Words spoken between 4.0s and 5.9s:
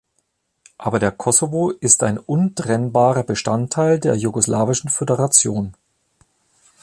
Jugoslawischen Föderation.